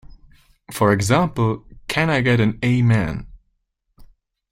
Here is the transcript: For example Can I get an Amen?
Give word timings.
For 0.73 0.91
example 0.93 1.63
Can 1.87 2.09
I 2.09 2.21
get 2.21 2.39
an 2.39 2.57
Amen? 2.65 3.27